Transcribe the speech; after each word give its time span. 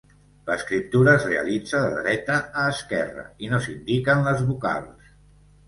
L'escriptura 0.45 1.13
es 1.17 1.27
realitza 1.27 1.83
de 1.83 1.91
dreta 1.99 2.39
a 2.63 2.65
esquerra, 2.73 3.29
i 3.47 3.53
no 3.55 3.63
s'indiquen 3.67 4.27
les 4.33 4.45
vocals. 4.51 5.17